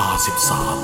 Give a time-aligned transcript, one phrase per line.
[0.00, 0.78] ลาสิบสาม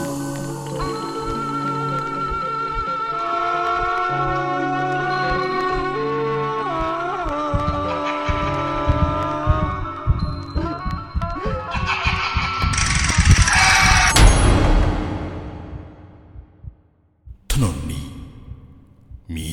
[17.52, 18.06] ถนนนี้
[19.36, 19.50] มี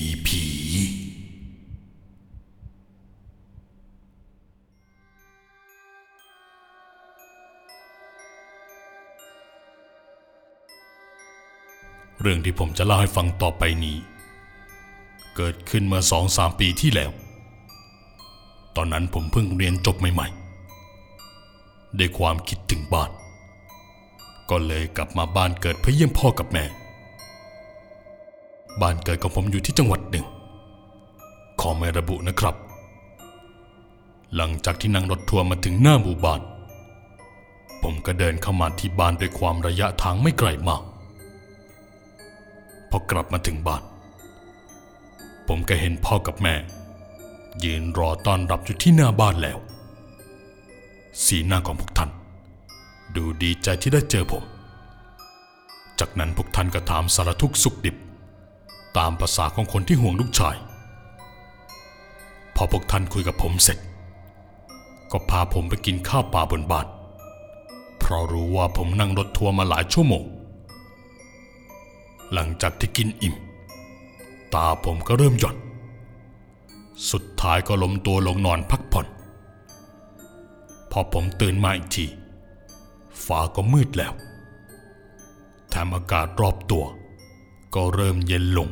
[12.28, 13.98] รื่องที่ผมจะเล่าให้ฟังต่อไปนี้
[15.36, 17.12] เกิดขึ้นเมื่อสองสามปีที่แล้ว
[18.76, 23.12] ตอนนั้นผมเพิ่งเรียนจบใหม่ๆด้วยความคิดถึงบ้าน
[24.50, 26.66] ก็เลยกลับมาบ้านเกิดเพื่อเยี่ยมพ่อกับแม่
[28.82, 30.26] บ้านเกิดของผมอยู่ที่จังหวัดหนึ่ง
[31.60, 32.56] ขอไม่ระบุนะครับ
[34.36, 36.42] หลังจากที่นั่งรถทัวร์มาถึงหน้าหมู่บ้าน
[37.84, 40.84] ผมก็เดินเข้ามาที่บ้านด้วยความระยะทางไม่ไกลมาก
[42.90, 43.84] พอกลับมาถึงบ้าน
[45.48, 46.56] ผมก็เห็นพ่อกับแม่
[47.64, 49.58] ยืนรอต้อนรับอยู่ที่หน้าบ้านแล้ว
[51.26, 52.10] สีหน้าของพวกท่าน
[53.16, 54.44] ดูดีใจที่ได้เจอผม
[56.00, 57.96] จากนั้นพวกท่านก็ถามสารทุกข์สุขดิบ
[58.98, 60.56] ตามภาษาของคนที่ห่วงลูกชาย
[62.56, 63.78] พอพวกท่านคุยกับผมเสร็จ
[65.12, 66.88] ก็พาผมไปกินข้าวปลาบนบ้าน
[68.00, 70.24] เพราะรู้ว่าผมนั่งรถทัวร์มาหลายชั่วโมง
[72.34, 73.36] หลังจากที่กินอิ่ม
[74.54, 75.58] ตาผมก็เริ่มหย่อน
[77.12, 79.08] สุดท้ายก็ล้มตัวลงนอนพักผ่อน
[80.92, 82.06] พอผมตื่นมาอีกที
[83.26, 84.14] ฟ้าก็มืดแล้ว
[85.70, 86.84] แถมอากาศรอบตัว
[87.76, 88.70] ก็เริ่มเย็นลง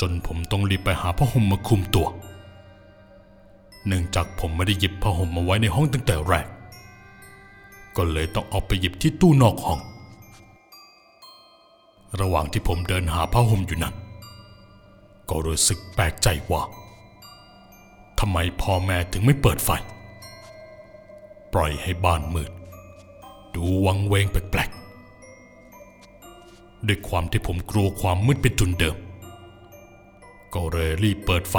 [0.00, 2.06] จนผมต้องรีบไปหาผ้าห่มมาคลุมตัว
[3.86, 6.46] เนื่องจากผมไม่ได้หยิบผ้าห่มมาไว้ในห้องตั้งแต่แรก
[7.96, 9.80] ก็เลยต้องเอาไปหยิบที่ตู้นอกห้อง
[12.20, 13.94] ระหว่างที่ผมเดินหาผ้าห่มอยู่นั้น
[15.28, 16.62] ก็รู้สึกแปลกใจว่า
[18.18, 19.70] ทำไมพ่อแม่ถึงไม่เปิดไฟ
[21.52, 22.50] ปล่อยให้บ้านมืด
[23.54, 28.96] ดูวังเวงแปลกๆด้วยความที่ผมกลัวความมืดเป็นจุนเดิม
[30.54, 31.56] ก็เลยรีบเปิดไฟ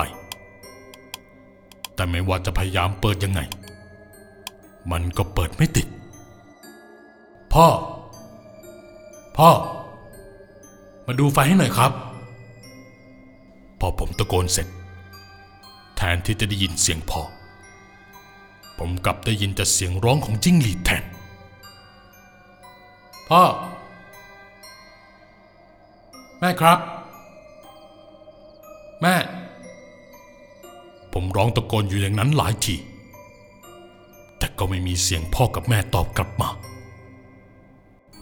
[1.94, 3.42] แต่ไม่ว่าจะพยายามเปิดยังไง
[4.92, 5.88] มันก็เปิดไม่ติด
[7.54, 7.68] พ่อ
[9.38, 9.50] พ่อ
[11.10, 11.92] มาดูไฟให้หน่อยครับ
[13.80, 14.68] พอผมตะโกนเสร็จ
[15.96, 17.22] แทนที่จะได้ยินเสียงพ่อ
[18.80, 21.04] ผมกลับได้ยินแต่เสียงร้องของจิ้งหรีดแทน
[23.30, 23.44] พ่อ
[26.40, 26.80] แม่ครับ
[29.02, 29.16] แม่
[31.14, 32.76] ผมร้องตะโกนอยู่อย่างนั้นหลายที
[34.38, 36.50] แต่ก็ไม่มีเสียงพ่อกับแม่ตอบกลับมา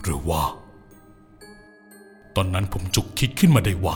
[0.01, 0.41] หรือว่า
[2.35, 3.95] ตอนนั้นผมจุกคิดขึ้นมาได้ว่า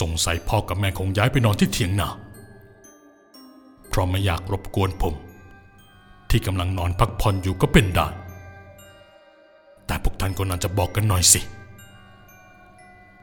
[0.00, 2.08] สงสัยพ่อกับแม่คงย้ายไปนอนที่เถียงนา
[3.88, 5.14] เพราะไม่อยากรบกวนผม
[6.30, 8.06] ที่กำลังนอนพักผ่อนอยู่ก็เป็นได้
[9.86, 11.40] แต่พวกท่านก็น่าจะบอกกันหน่อยสิ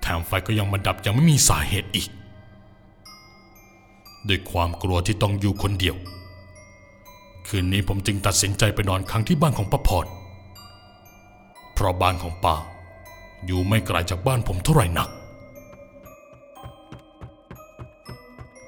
[0.01, 2.09] แถมไฟก็ยังมาดับยังไม่มีสาเหตุอีก
[4.27, 5.95] ด้วยความกลัวที่ต้องอยู่คนเดียว
[7.47, 10.05] คืนนี้ผมจึงตัดสินใจไปนอนค้างที่บ้านของป้าพร
[11.73, 12.55] เพราะบ้านของป้า
[13.45, 15.09] อยู่ไม่ไกลจากบ้านผมเท่าไหร่นัก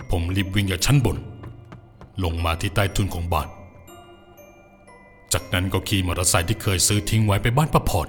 [0.09, 1.17] ผมรีบวิ่งจากชั้นบน
[2.23, 3.47] ลงมาที่ใต้ทุนของบ้าน
[5.33, 8.07] จากนั้นก็ขี่มอเตอร์ไซค์ที่เคยซื้อทิ้งไว้ไปบ้านป้าพร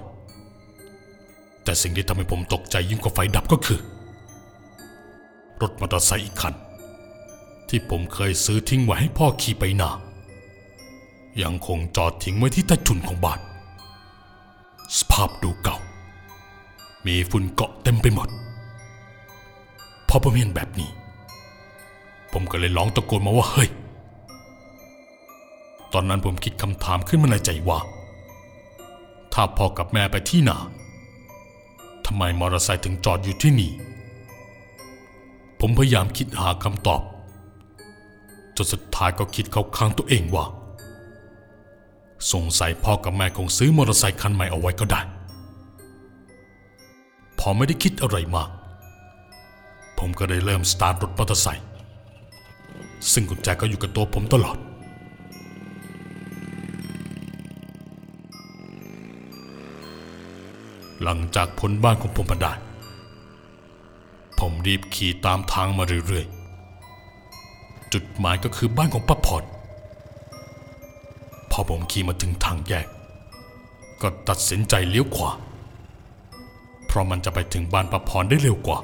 [1.64, 3.80] แต่สิ่งที่ทำให้ผมตกใจยิ่งกว่าไฟดับก็คือ
[5.62, 6.54] รถมอเตอร์ไซค์อีกคัน
[7.68, 9.90] ที่ผมเคยซื้อทิ้งไว้ให้พ่อขี่ไปนา
[11.42, 13.40] ยังคงจอดทิ้งไว้ที่ใต้ทุนของบ้าน
[14.98, 15.78] สภาพดูเก่า
[17.08, 18.28] มีฝุ่นเกาะเต็มไปหมด
[20.08, 20.90] พอผมเห็นแบบนี้
[22.32, 23.70] ผมก็เลยร้องตะโกนมาว่าเฮ้ย
[25.92, 27.78] ตอนนั้นผมคิดคำถามขึ้นมาในใจว่า
[29.32, 30.58] ถ้าพ่อกับแม่ไปที่นา
[32.06, 33.72] ทำไมมอเตอร์ไซค์ถึงจอดอยู่ที่นี่
[35.60, 37.02] ผมพยายามคิดหาคำตอบ
[38.56, 40.44] จนสุดท้ายก็คิดเข้าข้างตัวเองว่า
[42.32, 45.02] สงสัยพ่อกับแม่คงซื้อมอเตอร์ไซค์คันใหม่เอาไว้ก็ได้
[47.48, 48.50] อไม่ได้คิดอะไรมาก
[49.98, 51.66] ผมก็ได้เริ่มสตาร์ทรถมอเตอร์ไซค์
[53.12, 54.58] ซึ่งกุญแจก็อยู่กับตัวผมตลอด
[61.02, 62.52] หลังจากพ้นบ้านของผมมาได้
[64.38, 69.44] ผมรีบขี่ตามทางมาเรื่อยๆ จุดหมายก็คือบ้านของป้าพร
[71.50, 72.86] พอผมขี่มาถึงทางแยก
[74.02, 75.30] ก็ตัดสินใจเลี้ยวขวา
[76.88, 78.78] เพราะมันจะไปถึงบ้านประพรได้เร็วกว่า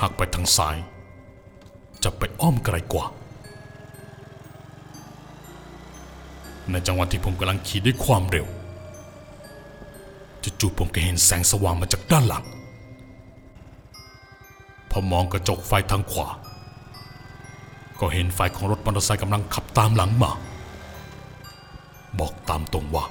[0.00, 0.76] หากไปทางซ้าย
[2.02, 3.04] จะไปอ้อมไกลกว่า
[6.70, 8.46] ในจังหวะที่ผมกำลังขี่ด้วยความเร็ว
[10.60, 12.44] จู่ๆผมก็เห็นแสงสว่างมาจากด้านหลัง
[14.90, 16.28] พอมองกระจกไฟทางขวา
[18.00, 20.30] ก็เห็นไฟของรถมอเตอร์ไซค์กำลังขับตามหลังมา
[22.18, 23.04] บอกตามตรงว่า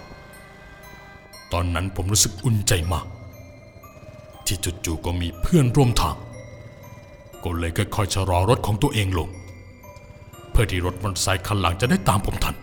[1.52, 3.06] ตอนนั้นผมรู้สึกอุ่นใจมาก
[4.50, 6.16] ที่จู่ๆก็มีเพื่อนร่วมทาง
[7.44, 9.30] ก็เลยค่อยๆชะลอรถของตัวเองลง
[10.52, 12.56] เพื่อที่รถมอเตอร์ไซค์คันหลังจะได้ตามผมทัน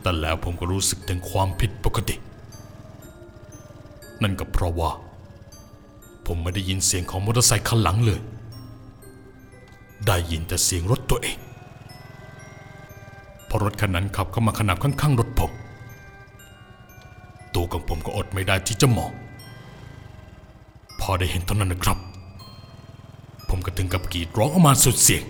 [0.00, 2.16] แต่แล้วผมก็รู้สึกถึงความผิดปกติ
[4.22, 4.90] นั่นก็เพราะว่า
[6.26, 8.20] ผมไม่ได้ยินเสียงของมอเตอร์ไซค์คันหลังเลย
[10.06, 11.38] ได้ยินแต่เสียงรถตัวเอง
[13.48, 15.27] พอรถคันนั้นขับเข้ามาขนาบข้างๆรถ
[18.38, 19.12] ไม่ได้ที่จะมอง
[21.00, 21.98] พอได้เห็นเท่านั้นนะครับ
[23.48, 25.22] ผมก็ถึงกับกรีดร้องออกมาสุดเสียง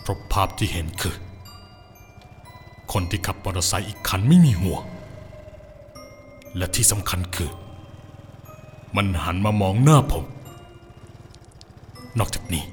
[0.00, 1.16] เพราะภาพที่เห็นคือ
[2.92, 4.78] คนที่ขับมอเตอร์ไซค์อีกคันไม่มีหัว
[6.56, 7.50] และที่สำคัญคือ
[8.96, 10.24] มันหันมามองหน้าผม
[12.18, 12.64] นอกจากนี้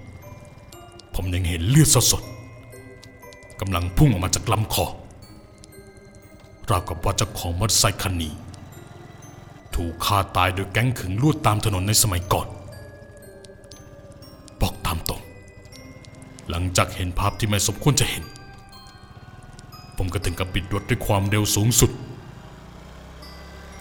[1.15, 4.87] ผมยังเห็นเลือดสดๆกำลังพุ่งออกมาจากลำคอ
[6.71, 8.33] ราวกับว่าเจ้าของมอเตอร์ไซค์คันนี้
[9.81, 12.47] ถูกฆ่าตายโดยแก๊งขึงลวดตามถนนในสมัยก่อน
[14.61, 15.21] บอกตามตรง
[16.49, 18.23] หลังจากเห็นภาพที่ไม่สมควรจะเห็น
[19.97, 21.91] ผมก็ถึงกับบิดรถด้วยความเร็วสูงสุด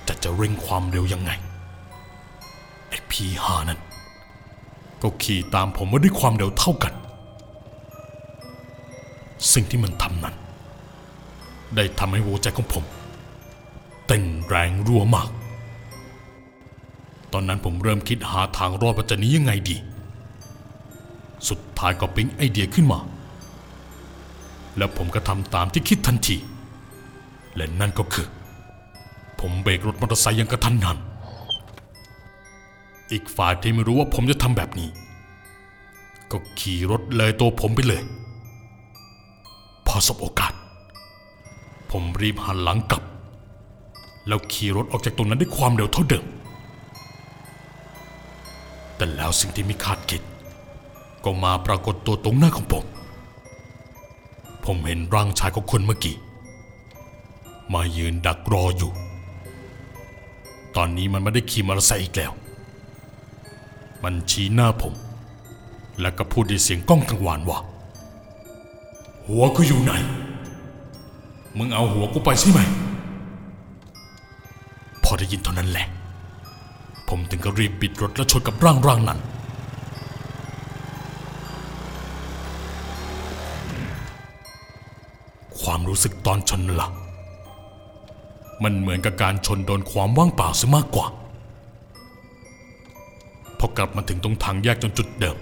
[0.07, 1.31] จะจะเร่งความเร็วยังไง
[2.89, 3.81] ไอ้พีหานั้น
[5.03, 6.93] ก็ขี่ตามผมมาด้วยความเร็วเท่ากัน
[9.53, 10.35] สิ่งที่มันทำนั้น
[11.77, 12.85] ได้ทำให้หัวใจของผม
[14.07, 15.31] เต้นแรงรัวมาก
[17.33, 19.77] ตอนนั้นผมเริ่มคิดหาทางรอดว่าจะหนี้ยังไงดี
[21.49, 23.01] สุดท้ายก็ปิ๊งไอเดียขึ้นมา
[24.77, 26.37] แล้วผมก็ทำตามที่คิดทันที
[27.55, 28.27] และนั่นก็คือ
[29.41, 30.99] ผมเบรกรถมอเตอร์ไซค์อยังกระทันหัน
[33.13, 34.89] อีกฝ่ายที่ไม่รู้ว่าผมจะทำแบบนี้
[36.31, 38.03] ก็ขี่รถเลยตัวผมไปเลย
[39.87, 40.53] พอสบโอกาส
[41.91, 43.03] ผมรีบหันหลังกลับ
[44.29, 46.25] แล้วขี่รถออกจากตรงนั้นด้วยความเร็วเท่าเดิม
[49.01, 50.23] แต่แล้วสิ่งที่ไม่คาดคิด
[51.25, 52.85] ก็มาปรากฏตัวตรงหน้าของผม
[54.65, 56.17] ผมเห็นร่างชายของคนเมื่อกี้
[57.75, 58.93] มายืนดักรออยู่
[60.77, 62.33] ตอนนี้มันไม่ได้ขี่มอเตอร์ไซค์อีกแล้ว
[64.03, 64.95] มันชี้หน้าผม
[66.01, 67.59] และก็พูดด้วยเสียงก้องกังวานว่า
[69.27, 69.93] หัวกูอยู่ไหน
[71.57, 72.61] มึงเอาหัวกูไปใช่ไหม
[75.05, 75.89] พอได้ยินเท่านั้นแหละ
[77.11, 79.21] ผมถึงก็รีบบิดรถและชนกับร่างร่างนั้น
[85.61, 86.91] ความรู้สึกตอนชนนั่นละ่ะ
[88.63, 91.07] มันเหมือนกับการชนโดนความว่างเปล่าซะมากกว่า
[93.59, 95.37] พอกลับมาถึงตรงทางแยกจนจุดเดิม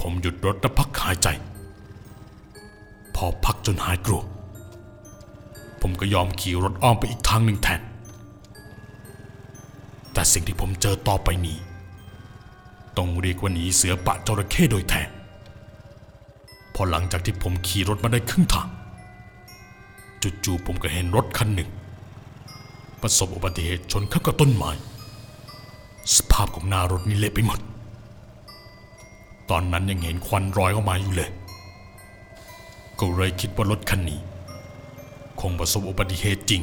[0.00, 1.28] ผมหยุดรถและพักหายใจ
[3.14, 4.22] พอพักจนหายกลัว
[5.80, 7.80] ผมก็ยอมขี่รถอ้อมไปอีกทางหนึ่งแทน
[10.20, 11.58] แต่สิ่งที่ผมเจอต่อไปนี้
[12.96, 15.02] ต้องเรียกว่าหนีเสือปะจระเข้โดยแท้
[16.74, 18.68] พอหลังจากที่ผมขี่รถมาได้ครึ่งทาง
[20.44, 21.70] จู่ๆผมก็เห็นรถคันหนึ่ง
[23.00, 24.70] ประสบอุบัติเหตุชนเข้ากับต้นไม้
[26.16, 27.60] สภาพของหน้ารถนี่เละไปหมด
[29.50, 31.30] ตอนนั้นยังเห็นควันรอยออกมาอยู่เลย
[32.98, 34.20] ก็เลยคิดว่ารถคันนี้
[35.40, 36.62] คงประสบอุบัติเหตุจริง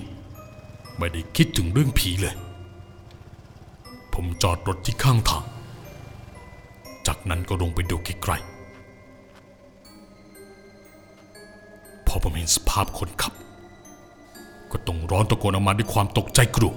[0.98, 2.38] ไม่ได้คิดถึงเรื่องผีเลย
[4.22, 5.46] ผมจอดรถที่ข้างทาง
[7.08, 13.34] จากนั้นก็ลงไปดูไกล้ๆพอผมเห็นสภาพคนขับ
[14.72, 16.74] ก็ต้องร้อนตะโกนออกมาด้วยความตกใจกลัว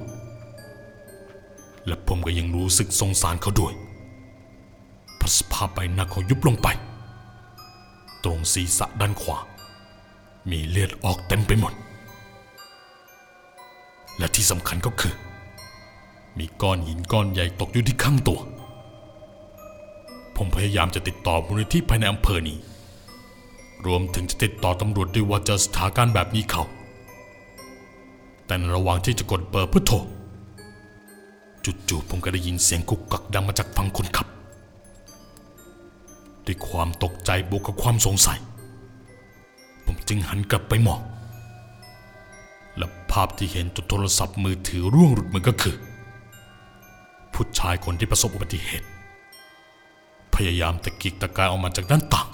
[1.87, 3.73] และผมก็ยังรู้สึกสงสารเขาด้วย
[5.17, 6.69] เพราะสภาพใบหน้าเขายุบลงไป
[8.25, 9.39] ตรงศีรษะด้านขวา
[10.51, 11.73] มีเลือดออกเต็มไปหมด
[14.19, 15.15] และที่สำคัญก็คือ
[16.39, 18.41] มีก้อนหินก้อนใหญ่ตกอยู่ที่ข้างตัว
[20.37, 22.59] ผมพยายามจะติดต่อมูลนิธิภายในอำเภอนี้
[23.87, 26.63] รวมถึงจะติดต่อตำรวจด้วยว่าเจอสถานการณ์แบบนี้เขา
[28.47, 29.97] แต่ในระหว่างที่จะกดเบอร์เพื่อโทร
[31.89, 34.27] จู่ๆผมก็ได้ยินเสียงกุกกักดังมาจากฝั่งคนขับ
[36.47, 38.39] ด้วยความตกใจบวกกับความสงสัย
[39.85, 41.01] ผมจึงหันกลับไปมอง
[42.77, 45.77] และภาพที่เห็นจนโทรศัพท์มือถือร่วงหลุดมือก็คือ
[47.43, 48.87] ผู้ชายคนที่ประสบอุบัติเหตุ
[50.35, 52.29] พยายามตะกิกตะกายออกมาจากด้านต่าง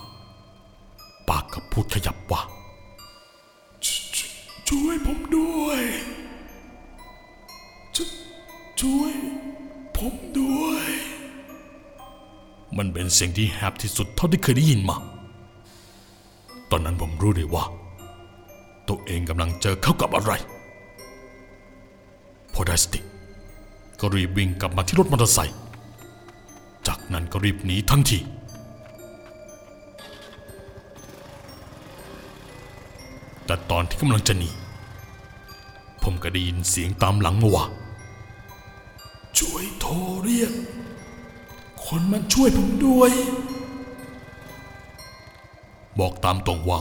[1.29, 2.41] ปากกับพูดขยับว่า
[3.85, 3.87] ช,
[4.69, 5.83] ช่วยผมด้วย
[7.97, 7.99] ช
[8.81, 9.13] ช่วย
[9.97, 10.89] ผมด้วย
[12.77, 14.97] มันเป็นเสียงที่แฮปที่สุดเท่าที่เคยได้ยินมา
[16.71, 17.65] ตอนนั้นผมรู้เลยว่า
[18.89, 20.33] ตัวเองกำลังเจอเข้ากับอะไร
[22.55, 23.01] พอได้สติ
[24.01, 25.59] ก็รีบวิ่งกลับมาที่รถมอเตอร์ไซค์
[26.87, 28.19] จากนั้นก็รีบหนีทันที
[33.47, 34.51] แต่ตอนที่กำลังจะหนี
[36.03, 37.65] ผมก็ได้ยินเสียงตามหลังมาว่า
[39.39, 39.93] ช่วยโทร
[40.25, 40.53] เรียก
[41.85, 43.13] คนมาช่วยผมด้วย
[45.99, 46.81] บอกตามตรงว่า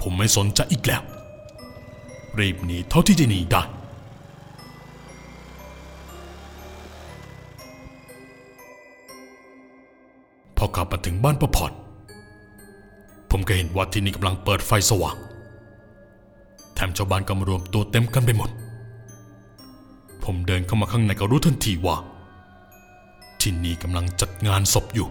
[0.00, 1.02] ผมไม่สนใจอีกแล้ว
[2.38, 3.62] รีบหนีเท่าที่จะหนีได้
[10.76, 11.72] ขับมาถึงบ้านประพร
[13.30, 15.16] ผมก็เห็นว่าที่นี่กำลังเปิดไฟสว่าง
[16.74, 18.50] แถมชาวบ้านก็มารวมตัวเต็มกันไปหมด
[20.24, 21.96] ผมเดินเข้ามาข้างในก็รู้ทันทีว่า
[23.40, 25.08] ที่นี่กำลังจัดงานศพอยู่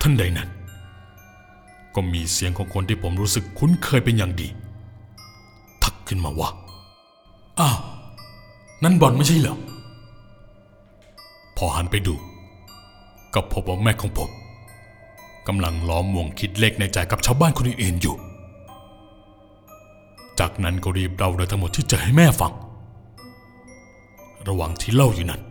[0.00, 0.48] ท่านใดนั้น
[1.94, 4.48] ก็มีเสียงของคนที่ผมรู้สึกคุ้นเคยเป็นอย่างดี
[5.82, 6.48] ทักขึ้นมาว่า
[7.60, 7.78] อ้าว
[8.82, 9.56] นั่นบอลไม่ใช่เหรอ
[11.56, 12.14] พอหันไปดู
[13.34, 14.30] ก็พบว่าแม่ของผม
[15.46, 18.16] กำลังล้อมวงคิดเลขในใจกับชาวบ้านคนอื่นๆอยู่
[20.38, 22.52] จากนั้นก็รีบเล่าเรื่องทั้งหมดที่เจอให้แม่ฟัง
[24.48, 25.42] ระหว่างที่เล่าอยู่นั้น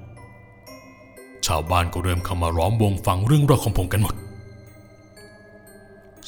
[1.45, 4.15] ชาวบ้านก็เริ่มเข้ามาล้อมวงฟังเรื่องราวของผมกันหมด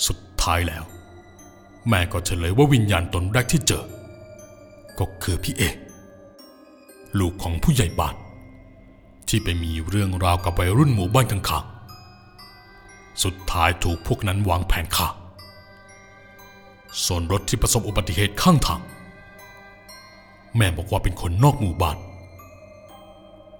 [0.07, 0.83] สุดท้ายแล้ว
[1.89, 3.83] แม่ก็เฉลยว่าวิญญาณตนแรกที่เจอ
[4.99, 5.75] ก็คือพี่เอก
[7.19, 8.15] ลูกของผู้ใหญ่บ้าน
[9.35, 15.07] ที่ไปมีเรื่องราวกับวัยรุ่นหมู่บ้านข้างๆสุดท้ายถูกพวกนั้นวางแผนฆ่า
[17.05, 18.81] ส่วนรถที่ประสบอุบัติเหตุข้างทาง
[20.57, 21.97] แม่บอกว่าเป็นคนนอกหมู่บ้าน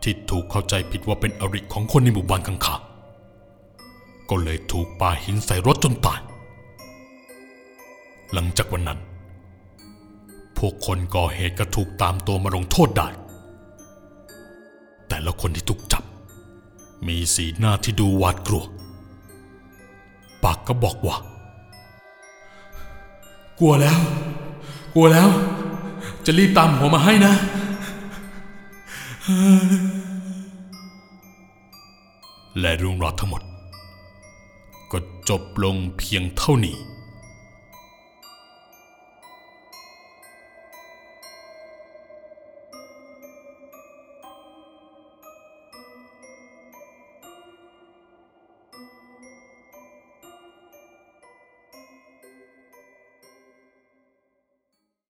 [0.03, 6.19] ที่ถูกเข้าใจผิดว่าเป็นอริของคนในหมู่บ้านข้างๆก็เลยถูกปาหินใส่รถจนตาย
[8.33, 8.99] หลังจากวันนั้น
[10.57, 13.09] พวกคนก่อเหตุก็ถูกตามตัวมาลงโทษได้
[15.25, 16.03] ละคนที่ถูกจับ
[17.07, 18.63] มีสีหน้าที่ดูหวาดกลัว
[20.43, 21.17] ปากก็บอกว่า
[23.59, 23.99] กลัวแล้ว
[24.93, 25.29] กลัวแล้ว
[26.25, 27.33] จะรีบตามหัวมาให้นะ
[32.59, 33.41] และเรื่องราวทั้งหมด
[34.91, 34.97] ก็
[35.29, 36.77] จบลงเพียงเท่านี้